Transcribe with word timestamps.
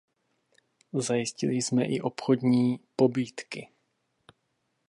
Zajistili 0.93 1.55
jsme 1.55 1.85
i 1.85 2.01
obchodní 2.01 2.79
pobídky. 2.95 3.69